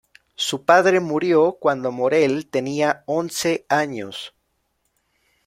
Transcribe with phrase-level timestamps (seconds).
[0.33, 4.33] Su padre murió cuando Morel tenía once años.